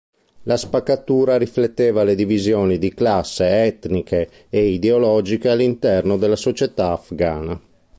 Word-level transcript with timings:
La 0.45 0.57
spaccatura 0.57 1.37
rifletteva 1.37 2.01
le 2.03 2.15
divisioni 2.15 2.79
di 2.79 2.91
classe, 2.91 3.65
etniche 3.65 4.47
e 4.49 4.63
ideologiche 4.69 5.47
all'interno 5.47 6.17
della 6.17 6.35
società 6.35 6.93
afghana. 6.93 7.61